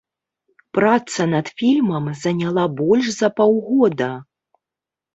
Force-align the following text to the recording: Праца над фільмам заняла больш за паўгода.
Праца 0.77 1.27
над 1.35 1.51
фільмам 1.63 2.09
заняла 2.23 2.65
больш 2.83 3.15
за 3.21 3.33
паўгода. 3.41 4.13